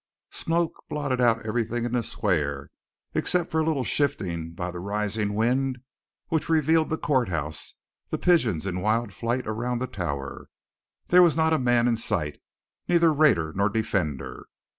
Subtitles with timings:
[0.31, 2.71] Smoke blotted out everything in the square,
[3.13, 5.77] except for a little shifting by the rising wind
[6.29, 7.75] which revealed the courthouse,
[8.09, 10.47] the pigeons in wild flight around the tower.
[11.09, 12.41] There was not a man in sight,
[12.89, 14.47] neither raider nor defender.